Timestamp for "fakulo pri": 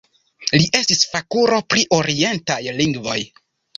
1.11-1.83